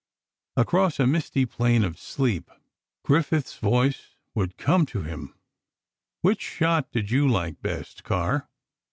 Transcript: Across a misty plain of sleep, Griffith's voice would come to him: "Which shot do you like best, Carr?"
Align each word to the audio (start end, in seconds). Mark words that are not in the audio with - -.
Across 0.57 0.99
a 0.99 1.05
misty 1.05 1.45
plain 1.45 1.83
of 1.83 1.99
sleep, 1.99 2.49
Griffith's 3.03 3.59
voice 3.59 4.15
would 4.33 4.57
come 4.57 4.87
to 4.87 5.03
him: 5.03 5.35
"Which 6.21 6.41
shot 6.41 6.91
do 6.91 7.01
you 7.01 7.27
like 7.29 7.61
best, 7.61 8.03
Carr?" 8.03 8.49